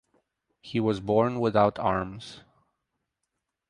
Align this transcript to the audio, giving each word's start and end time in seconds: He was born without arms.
He 0.61 0.79
was 0.79 0.99
born 0.99 1.39
without 1.39 1.77
arms. 1.77 2.39